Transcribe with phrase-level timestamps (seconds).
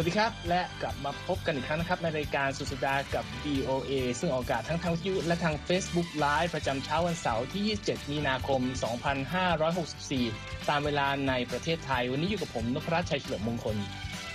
[0.00, 8.60] วัสดีครับ และกลับมาพบกันอีกครั้งนะครับ ในรายการสุดสัปดาห์กับ VOA ซึ่งออกอากาศทั้งทางวิทยุและทาง Facebook Live ประจำเช้าวันเสาร์ที่ 27 มีนาคม
[9.44, 13.76] 2564 ตามเวลาในประเทศไทย วันนี้อยู่กับผมนพรัชชัยเฉลิมมงคล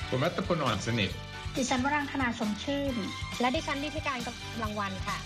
[0.10, 1.10] ผมรัตพลอ่อนสนิท
[1.56, 2.96] ดิฉันวรังคณาชมชื่น
[3.40, 5.18] และดิฉันดิธิการกำลังวันค่ะ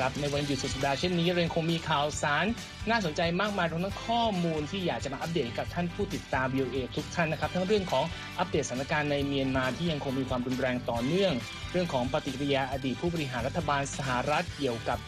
[0.00, 2.46] ครับ ในวันหยุดสุดสัปดาห์เช่นนี้เรายังคงมีข่าวสาร
[2.90, 8.04] น่าสนใจมากมายรวมทั้งข้อมูลที่อยากจะมาอัปเดตกับท่านผู้ติดตาม VOA ทุกท่านนะครับทั้งเรื่องของ
[8.38, 11.32] อัปเดตสถานการณ์ในเมียนมาที่ยังคงมีความรุนแรงต่อเนื่อง
[11.72, 14.98] เรื่องของปฏิกิริยาอดีตผู้บริหารรัฐบาลสหรัฐเกี่ยวกับ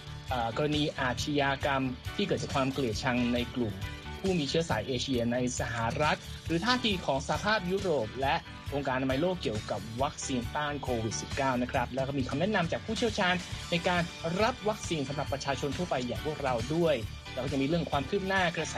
[0.57, 1.83] กรณีอาชญากรรม
[2.17, 3.75] ที่เกิดจากความเกลียดชังในกลุ่ม
[4.23, 8.35] ผู้มีเชื้อสายเอเชียในสหรัฐ หรือท่าทีของสหภาพยุโรป และ
[8.75, 13.35] องค์การอนามัยโลกเกี่ยวกับวัคซีนต้านโควิด -19 นะครับ แล้วก็มีคำแนะนำจากผู้เชี่ยวชาญ
[13.71, 14.03] ในการ
[14.43, 16.95] รับวัคซีนสำหรับประชาชนทั่วไปอย่างพวกเราด้วย
[17.33, 18.77] แล้วก็จะมีเรื่องความคืบหน้ากระแส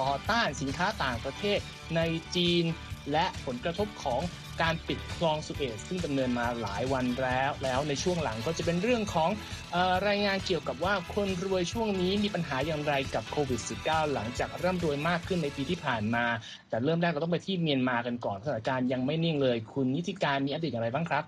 [0.00, 1.58] ต่อต้านสินค้าต่างประเทศ
[1.96, 2.00] ใน
[2.36, 2.64] จีน
[3.12, 4.20] และผลกระทบของ
[4.62, 9.30] การปิดคลองสุเอซซึ่งดำเนินมาหลายวันแล้วแล้วในช่วงหลังก็จะเป็นเรื่องของ
[9.74, 16.24] ออรายงานเกี่ยวกับว่าคนรวยช่วงนี้มีปัญหาอย่างไรกับโควิด -19 หลังจากร่ำรวยมากขึ้นในปีที่ผ่านมา
[16.68, 21.24] แต่เริ่มแรกเราต้องไปที่เมียนมากันก่อนสถานการณ์ยังไม่นิ่งเลย คุณนิติการมีอัปเดตอย่างไรบ้างครับ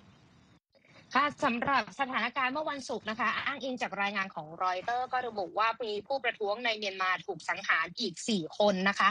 [1.15, 9.09] ค่ะสำหรับสถานการณ์เมื่อวันศุกร์นะคะ อ้างอิงจากรายงานของรอยเตอร์ก็ระบุว่ามีผู้ประท้วงในเมียนมาถูกสังหารอีก 4 คนนะคะ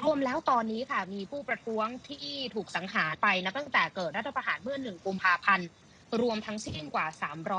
[0.00, 5.68] รวมแล้วตอนนี้ค่ะมีผู้ประท้วงที่ถูกสังหารไปนะตั้งแต่เกิดรัฐประหารเมื่อ1กุมภาพันธ์
[6.20, 7.06] รวมทั้งสิ้นกว่า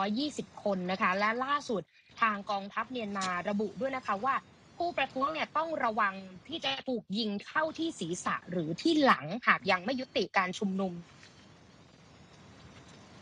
[0.05, 1.81] 320 คนนะคะ และล่าสุด
[2.21, 4.35] ทางกองทัพเมียนมาระบุด้วยนะคะว่า
[4.77, 6.13] ผู้ประท้วงเนี่ยต้องระวัง
[6.47, 10.93] ที่จะถูกยิงเข้าที่ศีรษะหรือที่หลังหากยังไม่ยุติการชุมนุม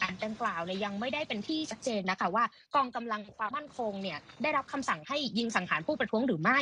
[0.02, 2.44] การดังกล่าวเนี่ยยังไม่ได้เป็นที่ชัดเจนนะคะว่า
[2.76, 6.60] กองกำลังความมั่นคงเนี่ยได้รับคำสั่งให้ยิงสังหารผู้ประท้วงหรือไม่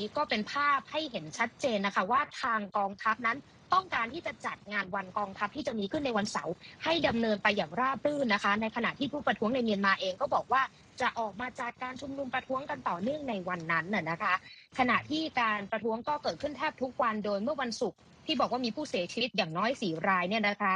[0.00, 3.38] นี้ก็เป็นภาพให้เห็นชัดเจนนะคะ ว่าทางกองทัพนั้น
[3.72, 10.62] ต้องการที่จะจัดงานวันกองทัพที่จะมีขึ้นในวันเสาร์ให้ดำเนินไปอย่างราบรื่นนะคะ ในขณะที่ผู้ประท้วงในเมียนมาเองก็บอกว่า
[11.00, 14.34] จะออกมาจัดการชุมนุมประท้วงกันต่อเนื่องในวันนั้นน่ะนะคะ
[14.78, 20.74] ขณะที่การประท้วงก็เกิดขึ้นแทบทุกวันโดยเมื่อวันศุกร์ที่บอกว่ามีผู้เสียชีวิตอย่างน้อยสี่รายเนี่ยนะคะ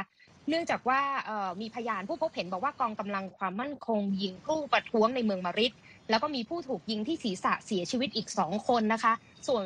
[0.49, 0.99] เนื่องจากว่า
[1.61, 5.73] มีพยานผู้พบเห็นบอกว่ากองกำลังความมั่นคงยิงผู้ประท้วงในเมืองมาริด
[6.09, 9.13] แล้วก็มีผู้ถูกยิงที่ศีรษะเสียชีวิตอีกสองคนนะคะ
[9.47, 9.65] ส่วน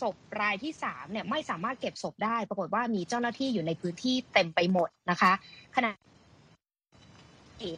[0.00, 5.32] ศพรายที่สามเนี่ยไม่สามารถเก็บศพได้ ปรากฏว่ามีเจ้าหน้าที่อยู่ในพื้นที่เต็มไปหมดนะคะ
[5.76, 5.90] ขณะ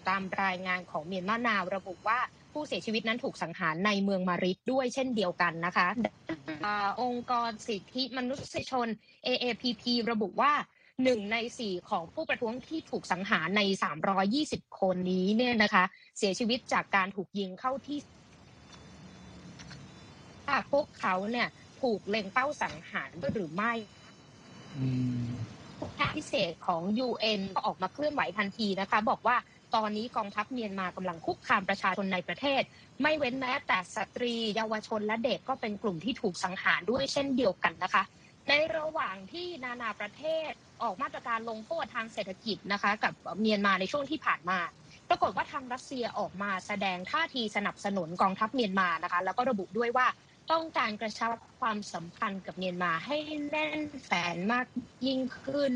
[0.08, 2.18] ตามรายงานของเมียนมานาวระบุว่า
[2.52, 5.88] ผู้เสียชีวิตนั้นถูกสังหารในเมืองมาริดด้วยเช่นเดียวกันนะคะ
[6.64, 6.66] อ
[7.02, 8.88] องค์กรสิทธิมนุษยชน
[9.26, 10.52] AAPP ระบุว่า
[11.04, 13.62] หนึ่งในสี่ของผู้ประท้วงที่ถูกสังหารใน
[14.20, 15.84] 320 คนนี้เนี่ยนะคะ
[16.18, 17.98] เสียชีวิตจากการถูกยิงเข้าที่
[20.46, 21.48] ถ้าพวกเขาเนี่ย
[21.82, 23.72] ถูกเล็งเป้าสังหารหรือไม่
[25.78, 29.36] ผู้แทนพิเศษของ UN ก็ออกมาเคลื่อนไหวทันทีนะคะ บอกว่า
[29.74, 32.62] ตอนนี้กองทัพเมียนมากำลังคุกคามประชาชนในประเทศ
[33.02, 38.02] ไม่เว้นแม้แต่สตรี เยาวชนและเด็กก็เป็นกลุ่มที่ถูกสังหารด้วยเช่นเดียวกันนะคะ
[38.48, 40.50] ในระหว่างที่นานาประเทศ
[40.82, 44.58] ออกมาตรการลงโทษทางเศรษฐกิจนะคะ กับเมียนมาในช่วงที่ผ่านมา
[45.08, 50.06] ปรากฏว่าทางรัสเซียออกมาแสดงท่าทีสนับสนุนกองทัพเมียนมานะคะ แล้วก็ระบุด้วยว่า
[50.52, 51.30] ต้องการกระชับ
[51.60, 53.16] ความสัมพันธ์กับเมียนมาให้
[53.50, 54.66] แน่นแฟนมาก
[55.06, 55.74] ยิ่งขึ้น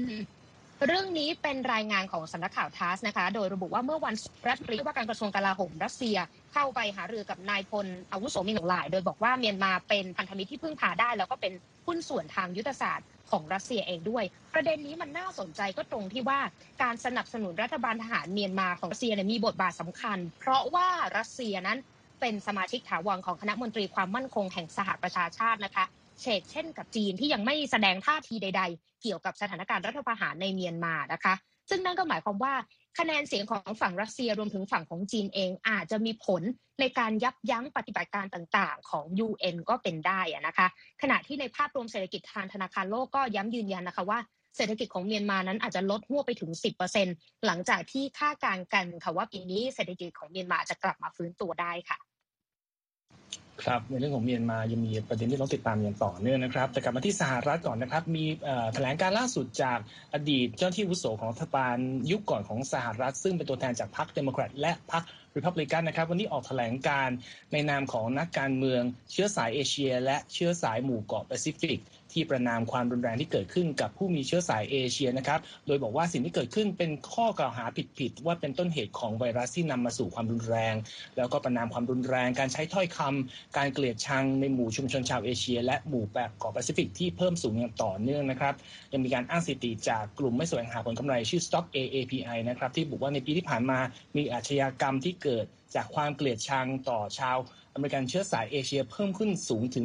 [0.86, 6.16] เรื่องนี้เป็นรายงานของสำนักข่าวทาสนะคะ โดยระบุว่าเมื่อวันศุกร์รัฐมนตรีว่าการกระทรวงกลาโหมรัสเซีย
[6.52, 11.52] เข้าไปหารือกับนายพลอาวุโสมีหนงหลาย โดยบอกว่าเมียนมาเป็นพันธมิตรที่พึ่งพาได้ แล้วก็เป็น
[11.86, 14.24] หุ้นส่วนทางยุทธศาสตร์ของรัสเซียเองด้วย
[14.54, 16.41] ประเด็นนี้มันน่าสนใจก็ตรงที่ว่า
[16.82, 21.78] การสนับสนุนรัฐบาลทหารเมียนมาของรัสเซียเนี่ยมีบทบาทสำคัญ เพราะว่ารัสเซียนั้น
[22.20, 25.84] เป็นสมาชิกถาวรของคณะมนตรีความมั่นคงแห่งสหประชาชาตินะคะ
[26.22, 31.34] เชกเช่นกับจีนที่ยังไม่แสดงท่าทีใด ๆ เกี่ยวกับสถานการณ์รัฐประหารในเมียนมานะคะ
[31.70, 32.54] ซึ่งนั่นก็หมายความว่า
[32.98, 36.42] คะแนนเสียงของฝั่งรัสเซียรวมถึงฝั่งของจีนเองอาจจะมีผล
[36.80, 40.66] ในการยับยั้งปฏิบัติการต่างๆ ของ UN ก็เป็นได้นะคะ
[41.03, 44.18] ขณะที่ในภาพรวมเศรษฐกิจทางธนาคารโลกก็ย้ำยืนยันนะคะว่า
[44.56, 46.50] เศรษฐกิจของเมียนมานั้นอาจจะหดตัวไปถึง
[46.98, 51.98] 10%หลังจากที่คาดการณ์กันค่ะว่าปีนี้เศรษฐกิจของเมียนมาจะกลับมาฟื้นตัวได้ค่ะ
[53.65, 58.24] ครับในเรื่องของเมียนมายังมีประเด็นที่ต้องติดตามอย่างต่อเนื่องนะครับ แต่กลับมาที่สหรัฐก่อนนะครับ มี
[58.74, 59.78] แถลงการณ์ล่าสุดจาก
[60.15, 61.77] อดีตเจ้าหน้าที่อาวุโสของรัฐบาล
[62.10, 65.03] ยุคก่อนของสหรัฐ ซึ่งเป็นตัวแทนจากพรรคเดโมแครตและพรรค
[65.36, 67.09] ริพับลิกันนะครับ วันนี้ออกแถลงการณ์
[67.53, 68.82] ในนามของนักการเมือง
[69.12, 71.78] เชื้อสายเอเชีย และเชื้อสายหมู่เกาะแปซิฟิก
[72.12, 77.65] ที่ประณามความรุนแรงที่เกิดขึ้นกับผู้มีเชื้อสายเอเชียนะครับ โดยบอกว่าสิ่งที่เกิดขึ้นเป็นข้อกล่าวหา
[77.98, 80.74] ผิดๆว่าเป็นต้นเหตุของไวรัสที่นำมาสู่ความรุนแรง
[81.16, 88.54] แล้วก็ประณามความรุนแรง การใช้ถ้อยคำการเกลียดชังในหมู่ชุมชนชาวเอเชีย และหมู่แบบเกาะแปซิฟิกที่เพิ่มสูงอย่างต่อเนื่องนะครับ
[88.92, 93.78] ยังมีการอ้างสถิติจากกลุ่มไม่แสวงหาผลกำไรชื่อ Stop AAPI นะครับที่บอกว่าในปีที่ผ่านมา
[94.16, 97.39] มีอาชญากรรมที่เกิดจากความเกลียดชังต่อชาว
[97.75, 99.84] อเมริกันเชื้อสายเอเชียเพิ่มขึ้นสูงถึง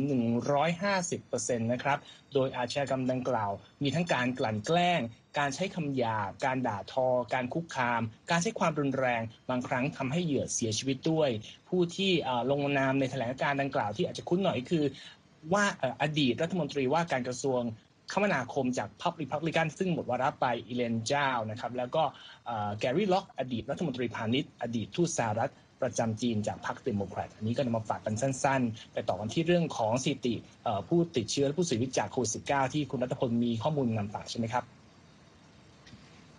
[0.82, 2.00] 150%นะครับ
[2.34, 3.52] โดยอาชญากรรมดังกล่าว
[3.84, 5.00] มีทั้งการกลั่นแกล้ง
[5.38, 8.02] การใช้คำหยาบการด่าทอ การคุกคาม
[8.32, 11.30] การใช้ความรุนแรง บางครั้งทำให้เหยื่อเสียชีวิตด้วย
[11.70, 12.12] ผู้ที่
[12.52, 14.84] ลงนามในแถลงการดังกล่าวที่อาจจะคุ้นหน่อยคือ
[15.54, 15.66] ว่า
[16.02, 17.62] อดีตรัฐมนตรีว่าการกระทรวง
[18.14, 22.04] คมนาคมจากพรรคริพับลิกันซึ่งหมดวาระไปอีเลนเจ้านะครับแล้วก็
[22.80, 25.52] แกรี่ล็อกอดีตรัฐมนตรีพาณิชย์ อดีตทูตสหรัฐ
[25.86, 30.36] ประจำจีนจากพรรคเดโมแครตอันนี้ก็นำมาฝากกันสั้น ๆ ไปต่อกันที่เรื่องของสถิติ
[30.88, 34.64] ผู้ติดเชื้อและผู้เสียชีวิตจากโควิด -19 ที่คุณรัตพลมีข้อมูลนำมาฝากใช่ไหมครับ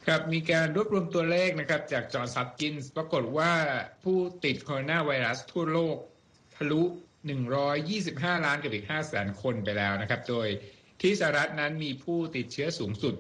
[0.07, 3.53] ครับมีการรวบรวมตัวเลขนนะครับจากจอห์นส์ ฮอปกินส์ปรากฏว่า
[4.05, 5.97] ผู้ติดโคโรนาไวรัสทั่วโลก
[6.57, 6.83] ทะลุ
[7.65, 10.49] 125 ล้านกับอีก5แสนคนไปแล้วนะครับ โดย
[11.01, 13.15] ที่สหรัฐนั้นมีผู้ติดเชื้อสูงสุด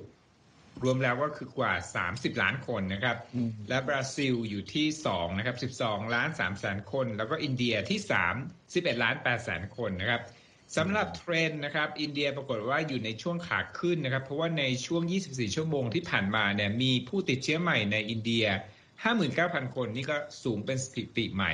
[0.84, 1.72] รวมแล้วก็คือกว่า
[2.06, 3.16] 30 ล้านคนนะครับ
[3.68, 7.98] และบราซิลอยู่ที่2นะครับ12 ล้าน3แสนคน แล้วก็อินเดียที่
[8.34, 10.22] 3 11 ล้าน8แสนคนนะครับ
[10.76, 18.46] สำหรับเทรนด์นะครับอินเดียปรากฏว่าอยู่ในช่วงขาขึ้นนะครับ เพราะว่าในช่วง 24 ชั่วโมงที่ผ่านมาเนี่ยมีผู้ติดเชื้อใหม่ในอินเดีย
[19.10, 21.52] 59,000 คนนี่ก็สูงเป็นสถิติใหม่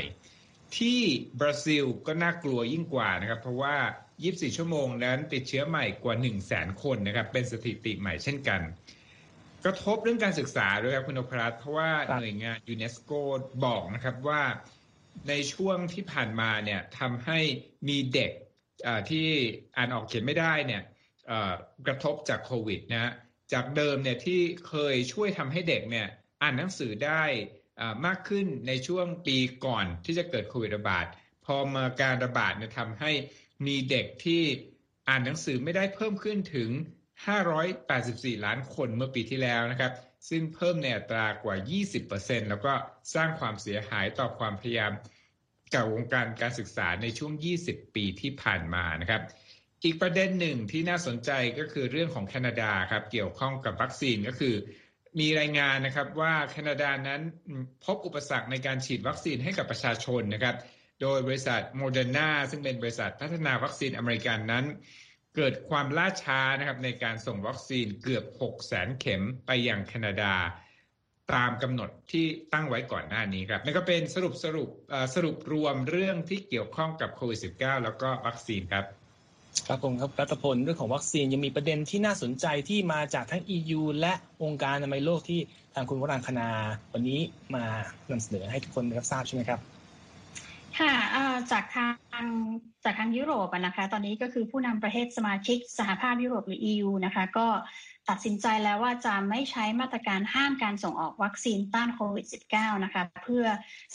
[0.79, 1.01] ที่
[1.41, 3.77] บราซิลก็น่ากลัวยิ่งกว่านะครับ เพราะว่า
[4.17, 8.61] 24 ชั่วโมงนั้นติดเชื้อใหม่กว่า 1 0 0 0 0แสนคนนะครับเป็นสถิติใหม่เช่นกัน
[9.65, 13.11] กระทบเรื่องการศึกษาด้วยครับคุณอภรัตเพราะว่าหน่วยงานยูเนสโก
[13.65, 14.43] บอกนะครับว่า
[15.29, 17.39] ในช่วงที่ผ่านมาเนี่ยทำให้
[17.89, 18.33] มีเด็ก
[19.11, 19.29] ที่
[19.77, 20.83] อ่านออกเขียนไม่ได้เนี่ย
[21.87, 23.13] กระทบจากโควิดนะฮะ
[23.53, 26.09] จากเดิมเนี่ยที่เคยช่วยทำให้เด็กเนี่ย
[26.43, 27.23] อ่านหนังสือได้
[28.07, 31.07] มากขึ้นในช่วงปีก่อนที่จะเกิดโควิดระบาด
[31.45, 33.11] พอมาการระบาดเนี่ยทำให้
[33.67, 34.43] มีเด็กที่
[35.09, 36.71] อ่านหนังสือไม่ได้เพิ่มขึ้นถึง
[37.31, 39.93] 584 ล้านคนเมื่อปีที่แล้วนะครับ
[40.29, 41.57] ซึ่งเพิ่มในอัตรากว่า
[42.03, 42.73] 20%แล้วก็
[43.15, 44.93] สร้างความเสียหายต่อความพยายาม
[45.75, 47.33] กับวงการการศึกษาในช่วง
[47.65, 49.23] 20 ปีที่ผ่านมานะครับ
[49.85, 54.55] อีกประเด็นหนึ่งที่น่าสนใจก็คือเรื่องของแคนาดาครับเกี่ยวข้องกับวัคซีนก็คือ
[55.21, 57.21] มีรายงานนะครับว่าแคนาดานั้น
[57.85, 60.57] พบอุปสรรคในการฉีดวัคซีนให้กับประชาชนนะครับ
[61.03, 64.65] โดยบริษัทโมเดอร์นาซึ่งเป็นบริษัทพัฒนาวัคซีนอเมริกันนั้น
[65.37, 70.35] เกิดความล่าช้านะครับในการส่งวัคซีนเกือบ6แสนเข็มไปยังแคนาดา
[71.35, 74.69] ตามกำหนดที่ตั้งไว้ก่อนหน้านี้ครับนี่ก็เป็นสรุปสรุป
[75.15, 78.85] สรุปรวมเรื่องที่เกี่ยวข้องกับโควิด -19 แล้วก็วัคซีนครับ
[79.69, 84.13] ครับผมครับรัตพลเรื่องของวัคซีนยังมีประเด็นที่น่าสนใจที่มาจากทั้ง EU และ
[84.43, 85.41] องค์การอนามัยโลกที่
[85.75, 86.49] ทางคุณวรางคณา
[86.93, 87.21] วันนี้
[87.55, 87.65] มา
[88.11, 89.61] นำเสนอให้ทุกคนรับทราบใช่ไหมครับ
[90.79, 90.95] ค่ะ
[91.53, 92.27] จากทาง
[92.85, 97.47] จากทางยุโรปนะคะ ตอนนี้ก็คือผู้นำประเทศสมาชิกสหภาพยุโรปหรือ EU นะคะ ก็
[98.11, 103.45] ตัดสินใจแล้วว่าจะไม่ใช้มาตรการห้ามการส่งออกวัคซีนต้านโควิด -19 นะคะ เพื่อ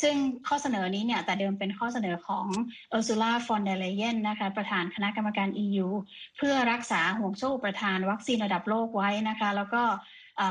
[0.01, 0.15] ซึ่ง
[0.47, 2.47] ข้อเสนอนี้เนี่ยแต่เดิมเป็นข้อเสนอของ
[2.89, 5.87] เออร์ซูล่าฟอนเดอร์ไลเอนนะคะ ประธานคณะกรรมการ EU
[6.37, 9.83] เพื่อรักษาห่วงโซ่อุปทานวัคซีนระดับโลกไว้นะคะ แล้วก็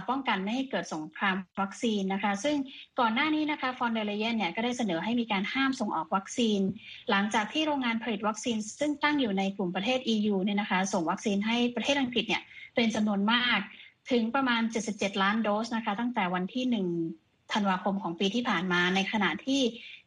[0.08, 2.56] ป้องกันไม่ให้เกิดสงครามวัคซีนนะคะ ซึ่ง
[3.00, 6.61] ก่อนหน้านี้นะคะฟอนเดเลเยนเนี่ยก็ได้เสนอให้มีการห้ามส่งออกวัคซีน
[7.11, 12.42] หลังจากที่โรงงานผลิตวัคซีน ซึ่งตั้งอยู่ในกลุ่มประเทศ EU เนี่ยนะคะ ส่งวัคซีนให้ประเทศอังกฤษเนี่ย
[12.75, 13.61] เป็นจำนวนมาก
[14.11, 19.61] ถึงประมาณ 77 ล้านโดสนะคะ ตั้งแต่วันที่ 1 ธันวาคมของปีที่ผ่านมาในขณะที่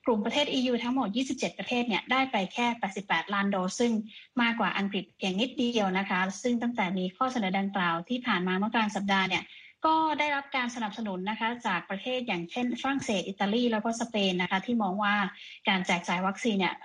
[0.06, 2.68] กลุ่มประเทศ EU ทั้งหมด 27 ประเทศเนี่ยได้ไปแค่
[3.00, 3.92] 88 ล้านโดส ซึ่ง
[4.42, 9.44] มากกว่าอังกฤษเพียงนิดเดียวนะคะ ซึ่งตั้งแต่มีข้อเสนอดังกล่าวที่ผ่านมาเมื่อกลางสัปดาห์เนี่ย
[9.86, 15.16] ก็ได้รับการสนับสนุนนะคะจากประเทศอย่างเช่นฝรั่งเศสอิตาลีแล้วก็สเปนนะคะที่มองว่า
[15.70, 16.76] การแจกจ่ายวัคซีนเนี่ย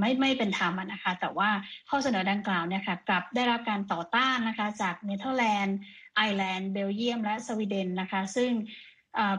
[0.00, 1.50] ไม่ไม่เป็นธรรมนะคะ แต่ว่า
[1.88, 5.78] ข้อเสนอดังกล่าวเนี่ยค่ะกลับได้รับการต่อต้านนะคะจากเนเธอร์แลนด์
[6.16, 8.50] ไอร์แลนด์เบลเยียม และสวีเดนนะคะ ซึ่ง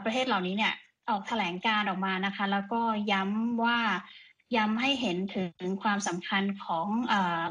[0.04, 0.74] ประเทศเหล่านี้เนี่ย
[1.08, 2.80] ออกแถลงการณ์ออกมานะคะ แล้วก็
[3.12, 3.78] ย้ำว่า
[4.56, 6.86] ย้ำให้เห็นถึงความสำคัญของ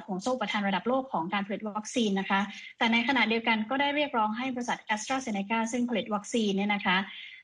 [0.05, 2.41] ห่วงโซ่อุปทานระดับโลกของการผลิตวัคซีนนะคะ
[2.77, 6.97] แต่ในขณะเดียวกันก็ได้เรียกร้องให้บริษัทแอสตราเซเนกาซึ่งผลิตวัคซีนเนี่ยนะคะ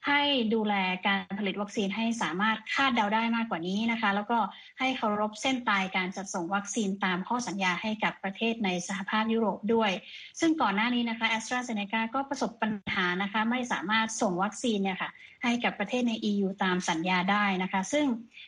[0.07, 0.21] ให้
[0.53, 0.73] ดูแล
[1.07, 4.37] การผลิตวัคซีนให้สามารถคาดเดาได้มากกว่านี้นะคะ แล้วก็
[4.79, 9.91] ให้เคารพเส้นตายการจัดส่งวัคซีนตามข้อสัญญาให้กับประเทศในสหภาพยุโรปด้วย
[10.39, 15.11] ซึ่งก่อนหน้านี้นะคะแอสตราเซเนกาก็ประสบปัญหานะคะไม่สามารถส่งวัคซีนเนี่ยค่ะ
[15.43, 18.05] ให้กับประเทศใน EU ตามสัญญาได้นะคะ ซึ่ง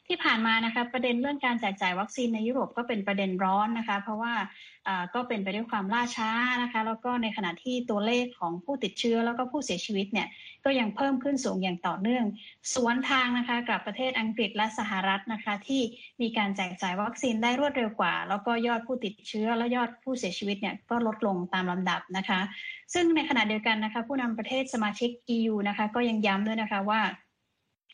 [0.07, 4.33] ที่ผ่านมานะคะประเด็นเรื่องการแจกจ่ายวัคซีนในยุโรปก็เป็นประเด็นร้อนนะคะ เพราะว่า
[5.15, 6.29] ก็เป็นไปด้วยความล่าช้า
[6.61, 10.27] นะคะ แล้วก็ในขณะที่ตัวเลขของผู้ติดเชื้อแล้วก็ผู้เสียชีวิตเนี่ย
[10.65, 12.25] ก็ยังเพิ่มขึ้นสูงอย่างต่อเนื่อง
[12.73, 15.81] สวนทางนะคะกับประเทศอังกฤษและสหรัฐนะคะ ที่
[16.21, 22.39] มีการแจกจ่ายวัคซีนได้รวดเร็วกว่า แล้วก็ยอดผู้ติดเชื้อและยอดผู้เสียชีวิตเนี่ยก็ลดลงตามลำดับนะคะ
[22.93, 27.01] ซึ่งในขณะเดียวกันนะคะผู้นำประเทศสมาชิก EU นะคะก็ยังย้ำด้วยนะคะว่า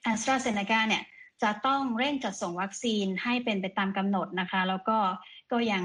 [0.04, 1.04] แอสตราเซเนกาเนี่ย
[1.44, 4.98] จะต้องเร่งจัดส่งวัคซีนให้เป็นไปตามกำหนดนะคะ แล้วก็
[5.52, 5.84] ก็ยัง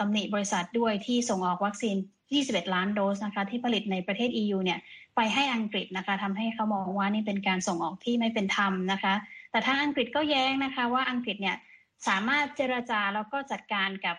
[0.00, 1.96] ตำหนิบริษัทด้วยที่ส่งออกวัคซีน
[2.34, 4.78] 21 ล้านโดสนะคะที่ผลิตในประเทศ EU เนี่ย
[5.16, 9.14] ไปให้อังกฤษนะคะทำให้เขามองว่านี่เป็นการส่งออกที่ไม่เป็นธรรมนะคะ
[9.50, 11.56] แต่ทาอังกฤษก็แย้งนะคะว่าอังกฤษเนี่ย
[12.08, 14.16] สามารถเจรจาแล้วก็จัดการกับ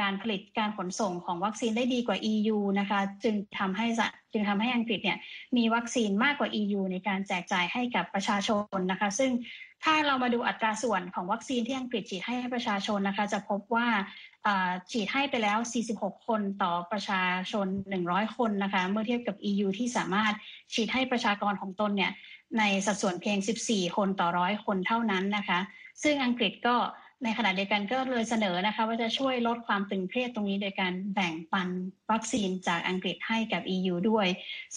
[0.00, 3.86] การผลิตการขนส่งของวัคซีนได้ดีกว่า EU นะคะ จึงทำให้
[4.32, 5.18] จึงทำให้อังกฤษเนี่ย
[5.56, 9.30] มีวัคซีนมากกว่า EU ในการแจกจ่ายให้กับประชาชนนะคะ ซึ่ง
[9.84, 13.88] ถ้าเรามาดูอัตราส่วนของวัคซีนที่อังกฤษฉีดให้ประชาชนนะคะ จะพบว่า
[14.90, 15.58] ฉีดให้ไปแล้ว
[15.92, 17.66] 46 คนต่อประชาชน
[18.02, 20.34] 100 คนนะคะ เมื่อเทียบกับ EU ที่สามารถ
[20.74, 22.12] ฉีดให้ประชากรของตนเนี่ย
[22.58, 23.38] ในสัดส่วนเพียง
[23.68, 25.58] 14 คนต่อร้อยคนเท่านั้นนะคะ
[26.02, 26.76] ซึ่งอังกฤษก็
[27.24, 31.68] ในขณะเดียวกันก็เลยเสนอนะคะว่าจะช่วยลดความตึงเครียดตรงนี้โดยการแบ่งปัน
[32.10, 34.26] วัคซีนจากอังกฤษให้กับ EU ด้วย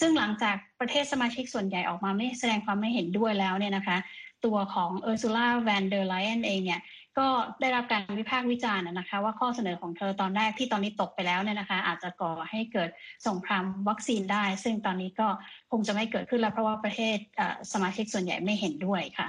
[0.00, 3.98] ซึ่งหลังจากประเทศสมาชิกส่วนใหญ่ออกมาไม่แสดงความไม่เห็นด้วยแล้วเนี่ยนะคะ
[4.44, 6.80] ตัวของเออร์ซูล่าแวนเดอร์ไลเอนเองเนี่ย
[7.18, 7.26] ก็
[7.60, 12.90] ได้รับการวิพากษ์วิจารณ์นะคะ ว่าข้อเสนอของเธอตอนแรกที่ตอนนี้ตกไปแล้วเนี่ยนะคะ อาจจะก่อให้เกิด
[13.28, 15.28] สงครามวัคซีนได้ ซึ่งตอนนี้ก็
[15.70, 17.16] คงจะไม่เกิดขึ้นแล้วเพราะว่าประเทศ
[17.72, 19.28] สมาชิกส่วนใหญ่ไม่เห็นด้วยค่ะ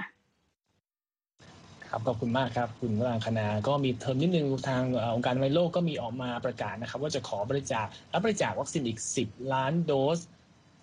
[1.92, 4.82] ครับขอบคุณมากครับคุณวรางคณาก็มีเติมนิดนึงทาง
[5.14, 7.80] องค์การอนามัยโลกก็มีออกมาประกาศนะครับ ว่าจะขอบริจาค
[8.12, 10.18] ครับบริจาควัคซีนอีก 10 ล้านโดส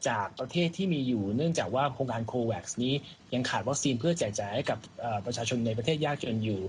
[0.09, 2.93] จากประเทศที่มีอยู่เนื่องจากว่าโครงการโควัคนี้
[3.33, 4.79] ยังขาดวัคซีนเพื่อแจกจ่ายให้กับ
[5.25, 6.61] ประชาชนในประเทศยากจนอยู่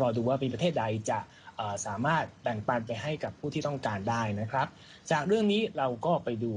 [0.00, 1.18] รอดูว่ามีประเทศใดจะ
[1.86, 4.66] สามารถแบ่งปันไปให้กับผู้ที่ต้องการได้นะครับ
[5.10, 6.54] จากเรื่องนี้เราก็ไปดู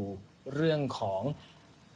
[0.55, 1.21] เรื่องของ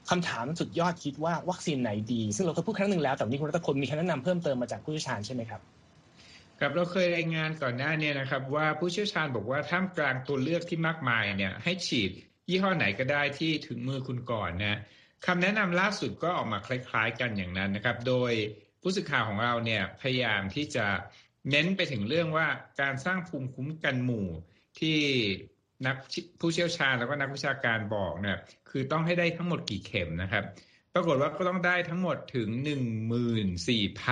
[0.10, 5.62] คำถามสุดยอดคิดว่าวัคซีนไหนดี ซึ่งเราเคยพูดครั้งหนึ่งแล้ว แต่วันนี้คุณรัตพลมีคำแนะนำเพิ่มเติมมาจากผู้เชี่ยวชาญใช่ไหมครับ
[6.60, 12.12] ครับเราเคยรายงานก่อนหน้านี้นะครับ ว่าผู้เชี่ยวชาญบอกว่าท่ามกลางตัวเลือกที่มากมายเนี่ยให้ฉีด
[12.50, 14.80] ยี่ห้อไหนก็ได้ที่ถึงมือคุณก่อนนะ
[15.26, 18.32] คำแนะนำล่าสุดก็ออกมาคล้ายๆกันอย่างนั้นนะครับ โดย
[18.82, 20.86] ผู้สื่อข่าวของเราเนี่ยพยายามที่จะ
[21.52, 22.48] เน้นไปถึงเรื่องว่า
[22.82, 24.28] การสร้างภูมิคุ้มกันหมู่
[24.80, 25.00] ที่
[25.86, 25.96] นัก
[26.40, 28.38] ผู้เชี่ยวชาญแล้วก็นักวิชาการบอกเนี่ย
[28.70, 30.44] คือต้องให้ได้ทั้งหมดกี่เข็มนะครับ
[30.94, 32.50] ปรากฏว่าก็ต้องได้ทั้งหมดถึง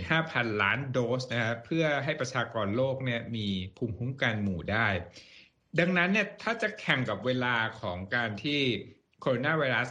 [0.08, 4.88] 15,000 ล้านโดสนะครับเพื่อให้ประชากรโลกเนี่ยมีภูมิคุ้มกันหมู่ได้
[5.80, 8.60] ดังนั้นเนี่ยถ้าจะแข่งกับเวลาของการที่
[9.20, 9.88] โคโรนาไวรัส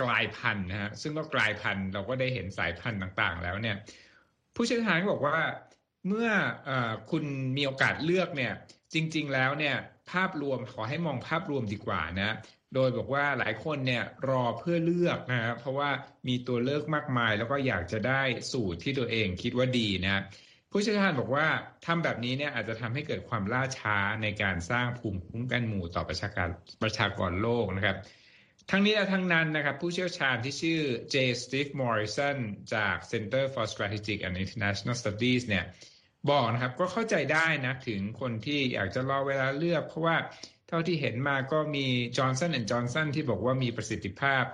[0.00, 3.76] กลายพันธุ์นะฮะซึ่งก็กลายพันธุ์เราก็ได้เห็นสายพันธุ์ต่างๆ แล้วเนี่ย
[4.54, 5.38] ผู้เชี่ยวชาญบอกว่า
[6.06, 6.28] เมื่อ
[6.68, 6.70] อ
[7.10, 7.24] คุณ
[7.56, 8.52] มีโอกาสเลือกเนี่ย
[8.92, 9.76] จริง ๆ แล้วเนี่ย
[10.10, 12.30] ภาพรวมขอให้มองภาพรวมดีกว่านะ
[12.74, 15.90] โดยบอกว่าหลายคนเนี่ยรอเพื่อเลือกนะครับเพราะว่า
[16.28, 20.22] มีตัวเลือกมากมาย แล้วก็อยากจะได้สูตรที่ตัวเองคิดว่าดีนะ
[20.72, 21.46] ผู้เชี่ยวชาญบอกว่า
[21.86, 26.48] ทำแบบนี้เนี่ยอาจจะทำให้เกิดความล่าช้าในการสร้างภูมิคุ้มกันหมู่ต่อประชากร
[26.82, 27.96] ประชากรโลกนะครับ
[28.70, 30.80] ทั้งนี้และทั้งนั้นนะครับ ผู้เชี่ยวชาญที่ชื่อ
[31.10, 32.36] เจสตีฟมอริสัน
[32.74, 35.64] จาก Center for Strategic and International Studies เนี่ย
[36.30, 40.16] บอกนะครับก็เข้าใจได้นะถึงคนที่อยากจะรอเวลาเลือก เพราะว่า
[40.68, 44.44] เท่าที่เห็นมาก็มี Johnson and Johnson ที่บอกว่ามีประสิทธิภาพ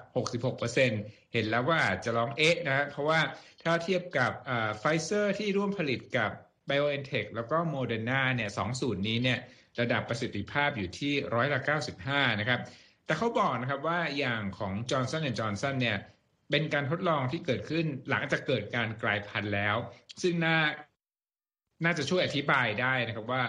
[0.43, 3.21] 66%เห็นแล้วว่าจะลองเอ๊ะนะเพราะว่า
[3.63, 4.33] ถ้าเทียบกับ
[4.79, 6.31] ไฟเซอร์ที่ร่วมผลิตกับ
[6.69, 9.39] BioNTech แล้วก็โมเดอร์นาเนี่ยสองสูตรนี้เนี่ย
[9.81, 11.61] ระดับประสิทธิภาพอยู่ที่ร้อยละ
[12.01, 12.61] 95 นะครับ
[13.07, 15.99] แต่เขาบอกนะครับว่าอย่างของ Johnson and Johnson เนี่ย
[16.51, 19.77] เป็นการทดลองที่เกิดขึ้นหลังจากเกิดการกลายพันธุ์แล้ว
[20.23, 20.59] ซึ่งน่า
[21.85, 23.43] น่าจะช่วยอธิบายได้นะครับว่า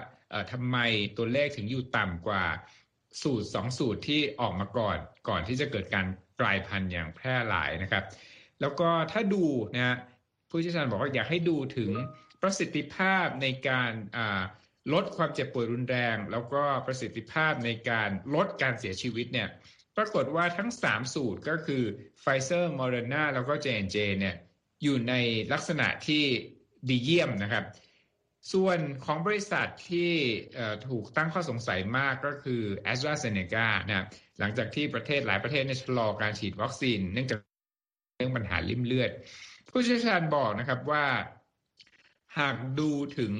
[0.52, 0.78] ทำไม
[1.18, 2.46] ตัวเลขถึงอยู่ต่ำกว่า
[3.22, 4.98] สูตรสองสูตรที่ออกมาก่อน
[5.30, 6.06] ก่อนที่จะเกิดการ
[6.42, 8.04] กลายพันธุ์อย่างแพร่หลายนะครับ
[8.62, 9.98] แล้วก็ถ้าดูนะ
[10.50, 11.92] ผู้เชี่ยวชาญบอกว่าอยากให้ดูถึง
[12.42, 13.92] ประสิทธิภาพในการ
[14.94, 19.50] ลดความเจ็บป่วยรุนแรง แล้วก็ประสิทธิภาพในการลดการเสียชีวิตเนี่ย
[19.98, 21.84] ปรากฏว่าทั้ง 3 สูตรก็คือ
[22.22, 24.36] Pfizer, Moderna แล้วก็ J&J เนี่ย
[24.84, 25.14] อยู่ใน
[25.54, 26.24] ลักษณะที่
[26.90, 27.66] ดีเยี่ยมนะครับ
[28.54, 30.12] ส่วนของบริษัทที่
[30.88, 32.62] ถูกตั้งข้อสงสัยมากก็คือ
[32.92, 34.06] a s t r a z เซ e c a นะ
[34.40, 37.40] หลังจากที่ประเทศหลายประเทศในชะลอการฉีดวัคซีน เนื่องจาก
[38.16, 39.12] เรื่องปัญหาลิ่มเลือด
[39.70, 41.06] ผู้เชี่ยวชาญบอกนะครับว่า
[42.40, 43.34] หากดูถึง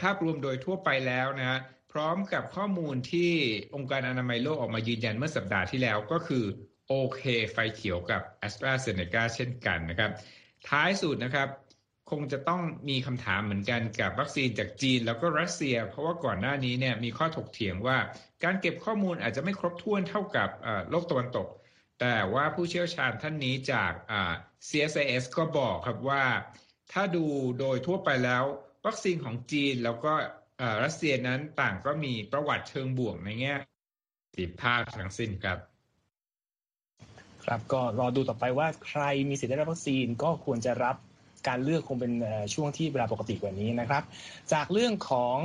[0.00, 1.60] ภาพรวมโดยทั่วไปแล้วนะ
[1.92, 3.30] พร้อมกับข้อมูลที่
[3.74, 6.44] องค์การอนามัยโลกออกมายืนยันเมื่อสัปดาห์ที่แล้วก็คือ
[6.88, 7.22] โอเค
[7.52, 10.10] ไฟเขียวกับ a s t r a z เซ e c a เช่นกันนะครับ
[10.68, 11.48] ท้ายสุดนะครับ
[12.10, 17.98] คงจะต้องมีคำถามเหมือนกันกับวัคซีนจากจีนแล้วก็รัสเซีย เพราะว่าก่อนหน้านี้เนี่ยมีข้อถกเถียงว่า
[18.44, 20.48] การเก็บข้อมูลอาจจะไม่ครบถ้วนเท่ากับ
[20.90, 21.48] โลกตะวันตก
[22.00, 23.92] แต่ว่าผู้เชี่ยวชาญท่านนี้จาก
[24.68, 26.24] CSIS ก็บอกครับว่า
[26.92, 27.24] ถ้าดู
[27.58, 28.44] โดยทั่วไปแล้ว
[28.86, 30.12] วัคซีนของจีนแล้วก็
[30.84, 33.54] รัสเซียนั้นต่างก็มีประวัติเชิงบวกในแง่
[34.36, 35.58] สิทธิภาพทั้งสิ้นครับ
[37.44, 40.96] ครับก็รอดูต่อไปว่าใครมีสิทธิ์ได้รับวัคซีนก็ควรจะรับ
[41.48, 42.12] การเลือกคงเป็น
[42.54, 44.02] ช่วงที่เวลาปกติกว่านี้นะครับ
[44.52, 45.38] จากเรื่องของ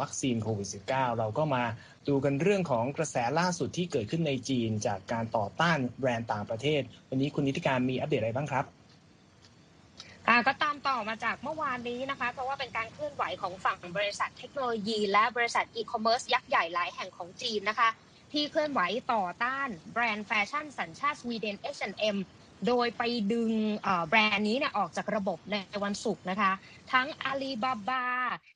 [0.00, 1.64] วัคซีนโควิด -19 เราก็มา
[2.08, 8.66] ดูกันเรื่องของกระแสล่าสุดที่เกิดขึ้นในจีน จากการต่อต้านแบรนด์ต่างประเทศ วันนี้คุณนิติการมีอัปเดตอะไรบ้างครับ
[10.46, 17.88] ก็ตามต่อมาจากเมื่อวานนี้นะคะ เพราะว่าเป็นการเคลื่อนไหวของฝั่งบริษัทเทคโนโลยี และบริษัทอีคอมเมิร์ซยักษ์ใหญ่หลายแห่งของจีนนะคะ
[18.32, 18.80] ที่เคลื่อนไหว
[19.12, 22.16] ต่อต้านแบรนด์แฟชั่นสัญชาติสวีเดน H&M
[22.66, 23.52] โดยไปดึง
[24.08, 26.52] แบรนด์นี้เนี่ยออกจากระบบในวันศุกร์นะคะ
[26.92, 28.04] ทั้ง Alibaba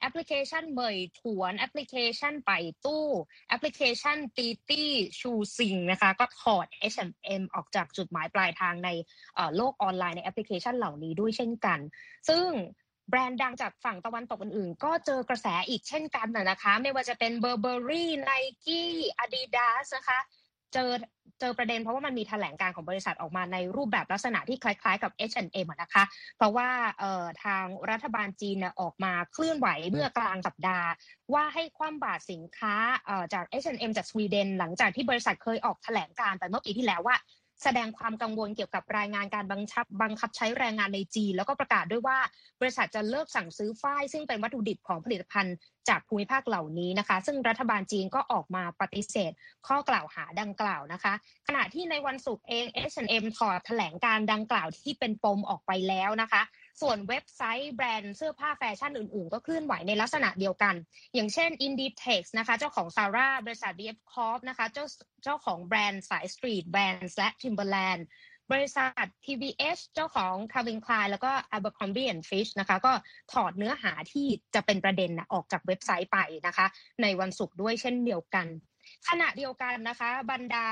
[0.00, 2.52] แอปพลิเคชันเหม่ยถวนแอปพลิเคชันไป่
[2.84, 3.06] ตู้
[3.48, 4.90] แอปพลิเคชันตีตี้
[5.20, 8.90] ชูสิงนะคะ ก็ถอด H&M ออกจากจุดหมายปลายทางใน
[9.56, 11.78] โลกออนไลน์ในแอปพลิเคชันเหล่านี้ด้วยเช่นกัน
[12.28, 12.48] ซึ่ง
[13.08, 18.30] แบรนด์ดังจากฝั่งตะวันตกอื่นๆ ก็เจอกระแสอีกเช่นกันนะคะ ไม่ว่าจะเป็น Burberry ไน
[18.64, 20.20] กี้อาดิดาสนะคะ
[20.74, 20.90] เจอ
[21.40, 26.04] เจอประเด็นเพราะว่ามันมีแถลงการของบริษัทออกมาในรูปแบบลักษณะที่คล้ายๆกับ H&M นะคะ
[26.36, 26.68] เพราะว่า
[27.44, 30.88] ทางรัฐบาลจีนออกมาเคลื่อนไหวเมื่อกลางสัปดาห์
[31.34, 32.74] ว่าให้คว่ำบาตรสินค้า
[33.34, 37.16] จาก H&M จากสวีเดน หลังจากที่บริษัทเคยออกแถลงการไปเมื่อปีที่แล้วว่า
[37.64, 42.18] แสดงความกังวลเกี่ยวกับรายงานการบังคับบังคับใช้แรงงานในจีน แล้วก็ประกาศด้วยว่า
[42.60, 45.54] บริษัทจะเลิกสั่งซื้อฝ้ายซึ่งเป็นวัตถุดิบของผลิตภัณฑ์
[45.88, 49.32] จากภูมิภาคเหล่านี้นะคะ ซึ่งรัฐบาลจีนก็ออกมาปฏิเสธ
[49.66, 51.12] ข้อกล่าวหาดังกล่าวนะคะ
[51.46, 56.42] ขณะที่ในวันศุกร์เอง H&M ถอดแถลงการณ์ดังกล่าวที่เป็นปมออกไปแล้วนะคะ
[56.80, 60.74] ส่วนเว็บไซต์แบรนด์เสื้อผ้าแฟชั่นอื่นๆ ก็เคลื่อนไหวในลักษณะเดียวกัน
[61.14, 64.86] อย่างเช่น Inditex นะคะเจ้าของ Zara บริษัท VF Corp นะคะเจ้า
[65.24, 68.02] เจ้าของแบรนด์สายสตรีทแบรนด์และ Timberland
[68.52, 72.92] บริษัท PVH เจ้าของ Calvin Klein แล้วก็ Abercrombie and Fitch นะคะก็
[73.32, 76.66] ถอดเนื้อหาที่จะเป็นประเด็นออกจากเว็บไซต์ไปนะคะ
[77.02, 78.46] ในวันศุกร์ด้วยเช่นเดียวกัน
[79.08, 80.66] ขณะเดียวกันนะคะ บรรดา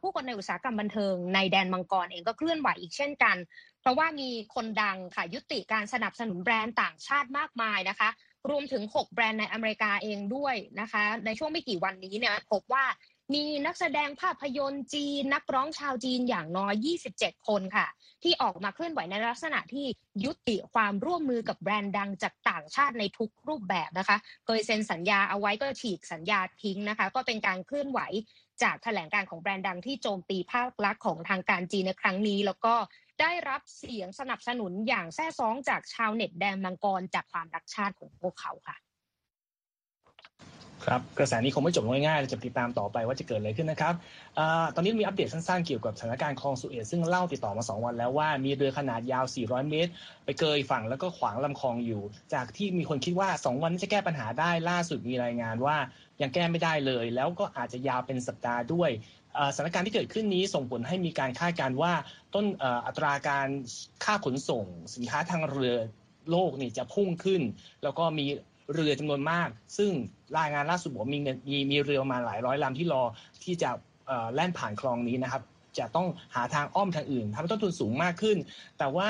[0.00, 3.36] ผู้คนในอุตสาหกรรมบันเทิงในแดนมังกรเองก็เคลื่อนไหวอีกเช่นกัน
[3.80, 8.08] เพราะว่ามีคนดังค่ะยุติการสนับสนุนแบรนด์ต่างชาติมากมายนะคะ
[8.50, 12.84] รวมถึง 6 แบรนด์ในอเมริกาเองด้วยนะคะ ในช่วงไม่กี่วันนี้เนี่ยพบว่า
[13.34, 16.74] มีนักแสดงภาพยนตร์จีน นักร้องชาวจีนอย่างน้อย
[17.12, 17.86] 27 คนค่ะ
[18.22, 19.86] ที่ออกมาเคลื่อนไหวในลักษณะที่
[20.24, 24.16] ยุติความร่วมมือกับแบรนด์ดังจากต่างชาติในทุกรูปแบบนะคะ
[24.46, 28.00] เคยเซ็นสัญญาเอาไว้ก็ฉีกสัญญาทิ้งนะคะ ก็เป็นการเคลื่อนไหว
[28.62, 32.74] จากแถลงการของแบรนด์ดังที่โจมตีภาคลักษณ์ของทางการจีนในครั้งนี้ แล้วก็
[33.20, 38.76] ได้รับเสียงสนับสนุนอย่างแท้ซ้องจากชาวเน็ตแดงมังกรจากความรักชาติของพวกเขาค่ะ
[40.86, 43.94] ครับกระแสนี้คงไม่จบง่ายๆเราจะติดตามต่อไปว่าจะเกิดอะไรขึ้นนะครับ
[44.38, 44.40] อ
[44.74, 49.90] ตอนนี้มีอัปเดตสั้นๆเกี่ยวกับสถานการณ์คลองสุเอซซึ่งเล่าติดต่อมา 2 วันแล้วว่ามีเรือขนาดยาว 400 เมตร
[50.24, 52.02] ไปเกยฝั่งแล้วก็ขวางลำคลองอยู่
[52.34, 55.76] จากที่มีคนคิดว่า 2 วันนี้จะแก้ปัญหาได้ล่าสุดมีรายงานว่า
[56.22, 58.90] ยังแก้ไม่ได้เลย แล้วก็อาจจะยาวเป็นสัปดาห์ด้วย
[59.54, 61.92] สถานการณ์ที่เกิดขึ้นนี้ส่งผลให้มีการคาดการณ์ว่า
[62.34, 62.44] ต้น
[62.86, 63.48] อัตราการ
[64.04, 64.64] ค่าขนส่ง
[64.94, 65.74] สินค้าทางเรือ
[66.30, 67.42] โลกนี่จะพุ่งขึ้น
[67.82, 68.26] แล้วก็มี
[68.74, 69.90] เรือจำนวนมาก ซึ่ง
[70.38, 71.18] รายงานล่าสุดบอกมี
[71.50, 73.02] มีมีเรือมาหลายร้อยลำที่รอ
[73.44, 73.70] ที่จะ
[74.34, 75.42] แล่นผ่านคลองนี้นะครับ
[75.78, 78.36] จะต้องหาทางอ้อมทางอื่นทำให้ต้นทุนสูงมากขึ้น
[78.78, 79.08] แต่ว่า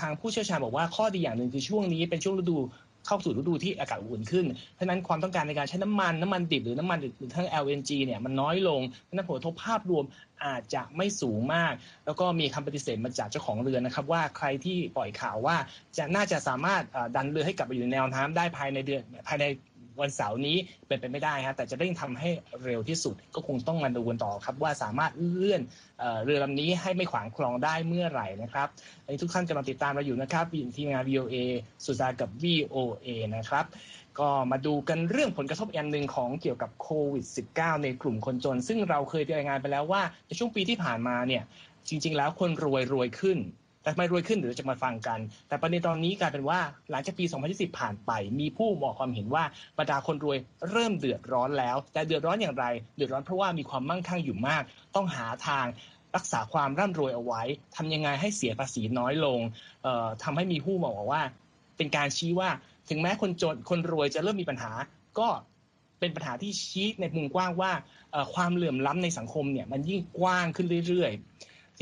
[0.00, 2.58] ทางผู้เชี่ยวชาญบอกว่าข้อดีอย่างหนึ่งคือช่วงนี้เป็นช่วงฤดู
[3.06, 10.04] เข้าสู่ฤดูที่อากาศอุ่นขึ้น เพราะนั้นความต้องการในการใช้น้ำมันน้ำมันดิบหรือน้ำมันหรือทั้ง LNG เนี่ยมันน้อยลงเพราะนั้นผลกระทบภาพรวม
[10.44, 11.72] อาจจะไม่สูงมาก
[12.06, 15.56] แล้วก็มีคำปฏิเสธมาจากเจ้าของเรือนะครับ ว่าใครที่ปล่อยข่าวว่า
[15.96, 16.82] จะน่าจะสามารถ
[17.16, 19.44] ดันเรือให้กลับไปอยู่ในแนวน้ำได้ภายในเดือนภายใน
[20.00, 20.56] วันเสาร์นี้
[20.88, 22.28] เป็นไปไม่ได้ฮะแต่จะเร่งทำให้
[22.64, 25.60] เร็วที่สุดก็คงต้องมาดูกันต่อครับว่าสามารถเลื่อน
[26.24, 28.68] เรือลำนี้ให้ไม่ขวางคลองได้เมื่อไหร่นะครับ
[29.04, 30.44] อันนี้ทุกท่านกำลังติดตามเราอยู่นะครับ
[30.76, 31.36] ทีมงาน VOA
[31.84, 33.64] สุดากับ VOA นะครับ
[34.20, 37.24] ก็มาดูกันเรื่องผลกระทบอันหนึ่งของเกี่ยวกับโควิด
[37.54, 41.42] -19 ในกลุ่มคนจน ซึ่งเราเคยรายงานไปแล้วว่าในช่วงปีที่ผ่านมาเนี่ย
[41.88, 43.38] จริง ๆ แล้วคนรวยรวยขึ้น
[43.82, 45.18] แต่ไม่รวยขึ้นหรือจะมาฟังกัน
[45.48, 49.44] แต่ประเด็นตอนนี้กลายเป็นว่าหลังจากปี 2020ผ่านไป มีผู้บอกความเห็นว่า
[49.78, 50.38] บรรดาคนรวย
[50.70, 52.64] เริ่มเดือดร้อนแล้ว แต่เดือดร้อนอย่างไร
[52.96, 54.62] เดือดร้อนเพราะว่ามีความมั่งคั่งอยู่มาก
[54.94, 55.66] ต้องหาทาง
[56.16, 57.42] รักษาความร่ำรวยเอาไว้
[57.76, 59.38] ทำยังไงให้เสียภาษีน้อยลง
[60.22, 61.22] ทำให้มีผู้บอกว่า
[61.76, 62.50] เป็นการชี้ว่า
[62.88, 64.72] ถึงแม้คนจนคนรวยจะเริ่มมีปัญหา
[65.18, 65.28] ก็
[66.00, 67.72] เป็นปัญหาที่ชี้ในมุมกว้างว่า
[68.34, 71.31] ความเหลื่อมล้ำในสังคมเนี่ยมันยิ่งกว้างขึ้นเรื่อยๆ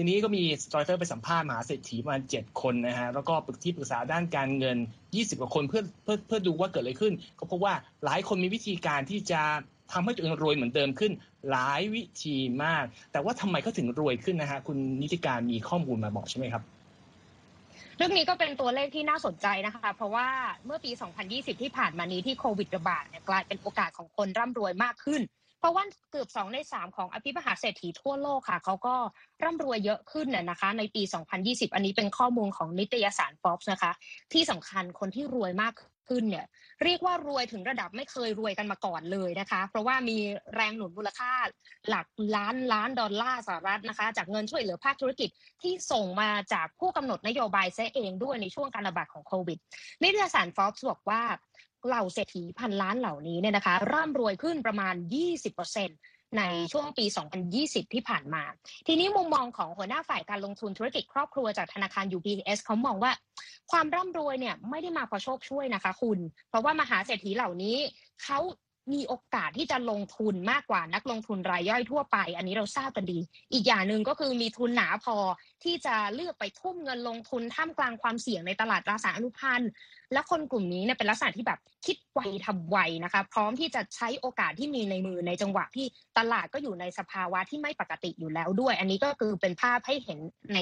[0.03, 4.77] ทีนี้ก็มีสตอยเฟอร์ไปสัมภาษณ์มหาเศรษฐีประมาณเจ็ดคนนะฮะแล้วก็ปรึกที่ปรึกษาด้านการเงิน
[5.09, 9.41] 20 กว่าคนเพื่อเพื่อเพื่อดูว่าเกิดอะไรขึ้น ก็พบว่าหลายคนมีวิธีการที่จะ
[9.93, 11.13] ทำให้ตัวเองรวยเหมือนเดิมขึ้น
[11.51, 16.63] หลายวิธีมาก แต่ว่าทำไมเขาถึงรวยขึ้นนะฮะคุณนิติการมีข้อมูลมาบอกใช่ไหมครับ
[17.97, 20.27] เรื่องนี้ก็เป็นตัวเลขที่น่าสนใจนะคะ เพราะว่า
[20.67, 20.91] เมื่อปี
[21.27, 25.23] 2020 ที่ผ่านมานี้ที่โควิดระบาดเนี่ยกลายเป็นโอกาสของคนร่ำรวยมากขึ้น
[25.61, 28.95] เพราะว่าเกือบ 2 ใน 3 ของอภิมหาเศรษฐีทั่วโลกค่ะ เขาก็
[29.43, 31.03] ร่ำรวยเยอะขึ้นน่ยนะคะ ในปี
[31.39, 33.93] 2020 อันนี้เป็นข้อมูลของนิตยสาร Forbes นะคะ
[34.33, 35.75] ที่สำคัญคนที่รวยมาก
[36.09, 36.47] ขึ้นเนี่ย
[36.85, 40.19] เรียกว่ารวยถึงระดับไม่เคยรวยกันมาก่อนเลยนะคะ เพราะว่ามี
[40.55, 41.33] แรงหนุนมูลค่า
[41.89, 45.29] หลักล้านล้านดอลลาร์สหรัฐนะคะ จากเงินช่วยเหลือภาคธุรกิจ
[45.63, 49.59] ที่ส่งมาจากผู้กำหนดนโยบายเซเองด้วยในช่วงการระบาดของโควิด
[50.03, 51.23] นิตยสารฟอบส์บอกว่า
[51.87, 54.95] เหล่าเศรษฐีพันล้านเหล่านี้เนี่ยนะคะร่ำรวยขึ้นประมาณ
[55.65, 57.05] 20%ในช่วงปี
[57.51, 58.43] 2020 ที่ผ่านมา
[58.87, 63.13] ทีนี้มุมมองของหัวหน้าฝ่ายการลงทุนธุรกิจครอบครัวจากธนาคาร UBS เขามองว่า
[63.71, 67.77] ความร่ำรวยเนี่ยไม่ได้มาเพราะโชคช่วยนะคะคุณ เพราะว่ามหาเศรษฐีเหล่านี้
[68.25, 68.39] เขา
[68.93, 73.19] มีโอกาสที่จะลงทุนมากกว่านักลงทุนรายย่อยทั่วไป อันนี้เราทราบกันดี
[73.53, 75.17] อีกอย่างหนึ่งก็คือมีทุนหนาพอ
[75.65, 79.71] ที่จะเลือกไปทุ่มเงินลงทุนท่ามกลางความเสี่ยงในตลาดตราสารอนุพันธ์
[80.13, 85.87] และคนกลุ่มนี้เนี่ยเป็นลักษณะที่แบบคิดไวทำไวนะคะ พร้อมที่จะใช้โอกาสที่มีในมือในจังหวะที่
[86.19, 90.19] ตลาดก็อยู่ในสภาวะที่ไม่ปกติอยู่แล้วด้วย อันนี้ก็คือเป็นภาพให้เห็น
[90.55, 90.59] ใน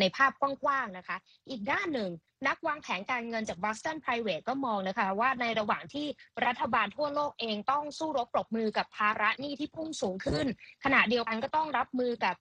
[0.00, 1.16] ในภาพกว้างๆนะคะ
[1.48, 2.10] อีกด้านหนึ่ง
[2.48, 6.06] นักวางแผนการเงินจาก Boston Private ก็มองนะคะ ว่าในระหว่างที่
[6.46, 10.46] รัฐบาลทั่วโลกเองต้องสู้รบปรบมือกับภาระหนี้ที่พุ่งสูงขึ้น
[10.84, 12.36] ขณะเดียวกันก็ต้องรับมือกับ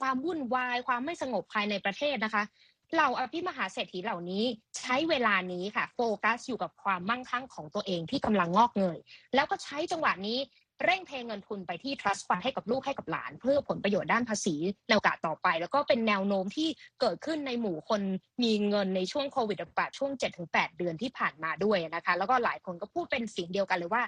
[0.00, 2.42] ความวุ่นวาย ความไม่สงบภายในประเทศนะคะ
[2.92, 4.44] เหล่าอภิมหาเศรษฐีเหล่านี้
[4.78, 8.98] ใช้เวลานี้ค่ะ โฟกัสอยู่กับความมั่งคั่งของตัวเองที่กำลังงอกเงย
[9.34, 10.38] แล้วก็ใช้จังหวะนี้
[10.84, 14.54] เร่งเทเงินทุนไปที่ trust fund ให้กับลูกให้กับหลาน เพื่อผลประโยชน์ด้านภาษี
[14.86, 16.68] ในโอกาสต่อไป แล้วก็เป็นแนวโน้มที่
[17.00, 18.02] เกิดขึ้นในหมู่คน
[18.42, 20.12] มีเงินในช่วงโควิดระบาดช่วง
[20.44, 24.02] 7-8 เดือนที่ผ่านมาด้วยนะคะ แล้วก็หลายคนก็พูดเป็นเสียงเดียวกันเลยว่า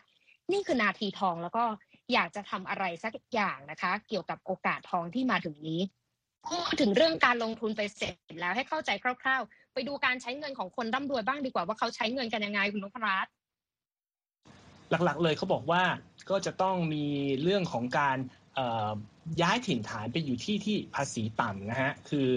[0.52, 1.64] นี่คือนาทีทองแล้วก็
[2.12, 5.80] อยากจะทำอะไรสักอย่างนะคะ เกี่ยวกับโอกาสทองที่มาถึงนี้
[6.48, 8.90] พูดถึงเรื่องการลงทุนไปเสร็จแล้วให้เข้าใจ
[9.22, 13.32] คร่าว ๆ ไปดูการใช้เงินของคนร่ำรวยบ้างดีกว่าว่าเขาใช้เงินกันยังไงคุณนพรัตน์
[14.90, 15.82] หลักๆเลยเขาบอกว่า
[16.30, 17.06] ก็จะต้องมี
[17.42, 18.16] เรื่องของการ
[19.42, 22.28] ย้ายถิ่นฐานไปอยู่ที่ที่ภาษีต่ำนะฮะคือ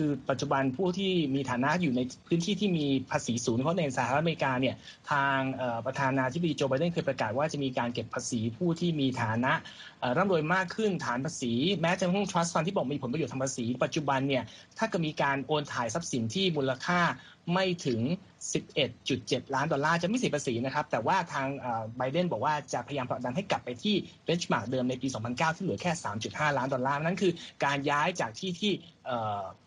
[0.00, 4.76] คือปัจจุบันผู้ที่มีฐานะอยู่ในพื้นที่ที่มีภาษีศูนย์เพราะในสหรัฐอเมริกาเนี่ย
[5.10, 5.38] ทาง
[5.86, 9.52] ประธานาธิบดีโจไบเดนเคยประกาศว่าจะมีการเก็บภาษีผู้ที่มีฐานะ
[10.16, 14.44] ร่ำรวยมากขึ้นฐานภาษี แม้จะต้อง trust fund ที่บอกมีผลประโยชน์ทางภาษี ปัจจุบันเนี่ย
[14.78, 17.00] ถ้าก็มีการโอนถ่ายทรัพย์สินที่มูลค่า
[17.52, 18.00] ไม่ถึง
[18.78, 21.46] 11.7 ล้านดอลลาร์จะไม่เสียภาษีนะครับ แต่ว่าทาง
[21.96, 25.92] ไบเดนบอกว่าจะพยายามผลักดันให้กลับไปที่ benchmark เดิมในปี 2009 ที่เหลือแค่
[26.24, 27.32] 3.5 ล้านดอลลาร์ นั่นคือ
[27.64, 28.72] การย้ายจากที่ที่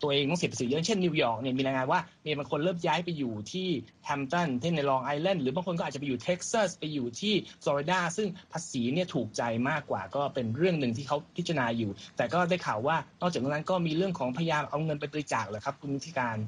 [0.02, 3.68] ตัวเองต้องเสียภาษีเยอะเช่นนิวยอร์กเนี่ยมีรายงานว่ามีบางคนเริ่มย้ายไปอยู่ที่
[4.04, 16.38] แฮมป์ตันที่ในลองไอแลนด์หรือบางคนก็อาจจะไปอยู่เท็กซัสไปอยู่ที่ฟลอริดาซึ่งภาษีเนี่ยถูกใจมากกว่าก็เป็นเรื่องหนึ่งที่เขาพิจารณาอยู่ แต่ก็ได้ข่าวว่านอกจากนั้นก็มีเรื่องของพยายามเอาเงินไปบริจาคเหรอครับคุณนิติการ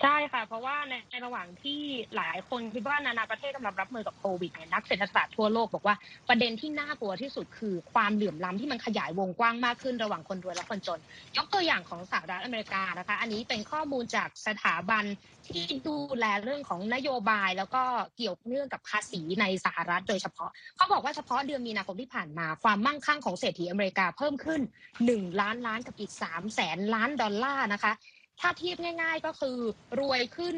[0.00, 1.80] ใช่ค่ะ เพราะว่าในในระหว่างที่
[2.16, 5.94] หลายคนคิดว่านานาประเทศกำลังรับมือกับโควิดเนี่ยนักเศรษฐศาสตร์ทั่วโลกบอกว่า
[6.28, 11.00] ประเด็นที่น่ากลัวที่สุดคือความเหลื่อมล้ำที่มันขยายวงกว้างมากขึ้นระหว่างคนรวยและคนจน
[11.36, 15.04] ยกตัวอย่างของสหรัฐอเมริกานะคะ อันนี้เป็นข้อมูลจากสถาบัน
[15.46, 17.82] ที่ดูแลเรื่องของนโยบาย แล้วก็
[18.16, 24.60] เกี่ยวเนื่องกับภาษีในสหรัฐโดยเฉพาะเขาบอกว่าเฉพาะเดือนมีนาคมที่ผ่านมา ความมั่งคั่งของเศรษฐีอเมริกาเพิ่มขึ้น
[25.00, 27.92] 1 ล้านล้านกับอีก3แสนล้านดอลลาร์นะคะ
[28.40, 29.58] ถ้าเทียบง่าย ๆ ก็คือ
[30.00, 30.56] รวยขึ้น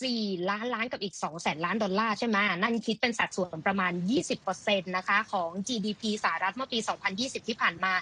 [0.00, 3.92] 4 ล้านล้านกับอีก 2 แสนล้านดอลลาร์ใช่ไหมนั่นคิดเป็นสัดส่วนประมาณ
[4.44, 6.78] 20%นะคะของ GDP สหรัฐเมื่อปี
[7.12, 7.92] 2020 ที่ผ่านมา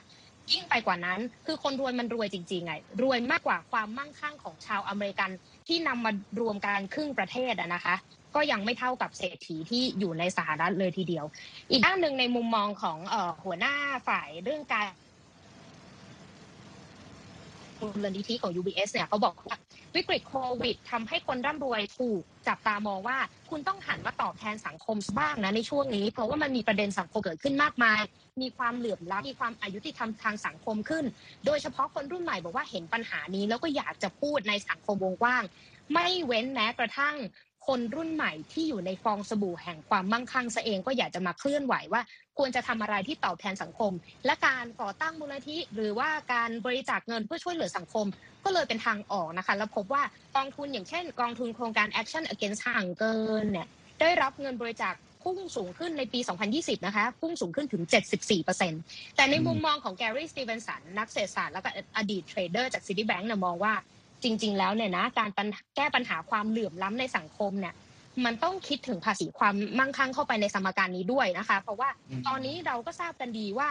[0.53, 5.31] ยิ่งไปกว่านั้น คือคนรวยมันรวยจริงๆไงรวยมากกว่าความมั่งคั่งของชาวอเมริกัน
[5.69, 7.95] ที่นำมารวมกันครึ่งประเทศนะคะ
[8.35, 11.25] ก็ยังไม่เท่ากับเศรษฐีที่อยู่ในสหรัฐเลยทีเดียว
[11.71, 12.99] อีกด้านหนึ่งในมุมมองของ
[13.45, 13.75] หัวหน้า
[14.09, 14.87] ฝ่ายเรื่องการ
[17.81, 19.59] มูลนิธิของ UBS เนี่ยเขาบอกว่า
[19.95, 23.19] วิกฤตโควิดทำให้คนร่ำรวยถูกจับตามองว่า
[23.51, 28.01] คุณต้องหันมาตอบแทนสังคมบ้างนะในช่วงนี้ เพราะว่ามันมีประเด็นสังคมเกิดขึ้นมากมาย
[28.43, 31.05] มีความเหลื่อมล้ำมีความอายุติธรรมทางสังคมขึ้น
[31.47, 35.43] โดยเฉพาะคนรุ่นใหม่บอกว่าเห็นปัญหานี้ แล้วก็อยากจะพูดในสังคมวงกว้าง
[35.93, 37.17] ไม่เว้นแม้กระทั่ง
[37.67, 42.03] คนรุ่นใหม่ที่อยู่ในฟองสบู่แห่งความมั่งคั่งซะเองก็อยากจะมาเคลื่อนไหวว่า
[42.39, 43.93] ควรจะทำอะไรที่ตอบแทนสังคม
[44.27, 48.07] และการก่อตั้งมูลนิธิ หรือว่าการบริจาคเงินเพื่อช่วยเหลือสังคม
[48.45, 50.03] ก็เลยเป็นทางออกนะคะแล้วพบว่า
[50.37, 53.19] กองทุนอย่างเช่น กองทุนโครงการ Action Against Hunger
[53.51, 53.69] เนี่ย
[54.01, 56.21] ได้รับเงินบริจาคพุ่งสูงขึ้นในปี
[56.53, 57.83] 2020 นะคะ พุ่งสูงขึ้นถึง
[58.51, 63.75] 74%แต่ในมุมมองของแกรี่ สตีเวนสัน นักเศรษฐศาสตร์ แล้วก็อดีต trader จากซิตี้แบงก์เนี่ยมองว่า
[64.25, 65.31] จริง ๆ แล้วเนี่ยนะการ
[65.77, 67.75] แก้ปัญหาความเหลื่อมล้ำในสังคมเนี่ย
[68.25, 71.89] มันต้องคิดถึงภาษีความมั่งคั่งเข้าไปในสมการนี้ด้วยนะคะ เพราะว่า
[72.27, 73.71] ตอนนี้เราก็ทราบกันดีว่า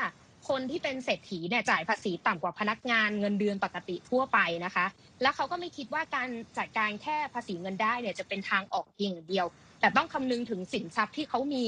[0.49, 4.85] คนที่เป็นเศรษฐีเนี่ยจ่ายภาษีต่ำกว่าพนักงานเงินเดือนปกติทั่วไปนะคะ
[5.21, 9.45] แล้วเขาก็ไม่คิดว่าการจัดการแค่ภาษีเงินได้เนี่ยจะเป็นทางออกเพียงอย่างเดียว
[9.79, 11.63] แต่ต้องคำนึงถึงสินทรัพย์ที่เขามี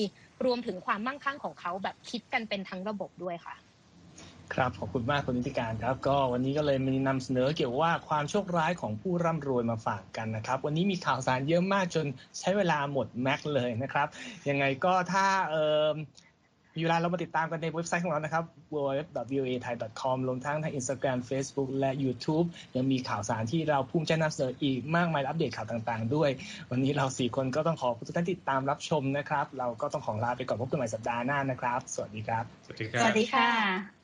[0.46, 3.56] รวมถึงความมั่งคั่งของเขาแบบคิดกันเป็นทั้งระบบด้วยค่ะ
[4.54, 12.06] ครับขอบคุณมากคุณนิติการครับ ก็วันนี้ก็เลยมีนำเสนอเกี่ยวว่าความโชคร้ายของผู้ร่ำรวยมาฝากกันนะครับ วันนี้มีข่าวสารเยอะมากจน
[12.40, 14.08] ใช้เวลาหมดแม็กเลยนะครับ
[14.50, 15.88] ยังไงก็ถ้าเออ
[16.78, 26.30] มีเวลาเรามาติดตามกันในเว็บไซต์ของเรานะครับ www.voathai.com รวมทั้งทาง Instagram Facebook และ YouTube ยังมีข่าวสารที่เราภูมิใจนำเสนออีกมากมายอัปเดตข่าวต่างๆ ด้วย
[26.72, 33.95] วันนี้เราสี่คนก็ต้องขอทุกท่านติดตามรับชมนะครับ เราก็ต้องขอลาไปก่อนพบกันใหม่สัปดาห์หน้านะครับ สวัสดีครับ สวัสดีครับสวัสดีค่ะ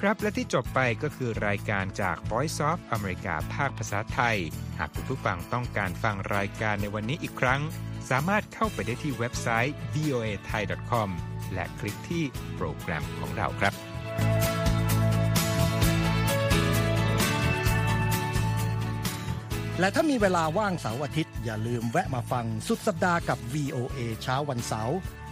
[0.00, 4.36] ครับ และที่จบไปก็คือรายการจาก Voice of America ภาคภาษาไทย
[4.78, 7.60] หากคุณผู้ฟังต้องการฟังรายการในวันนี้อีกครั้ง
[8.10, 11.10] สามารถเข้าไปได้ที่เว็บไซต์ voa thai com
[11.54, 12.24] และคลิกที่
[12.56, 13.74] โปรแกรมของเราครับ
[19.80, 24.96] และถ้ามีเวลาว่างเสาร์อาทิตย์ อย่าลืมแวะมาฟังสุดสัปดาห์กับ VOA เช้าวันเสาร์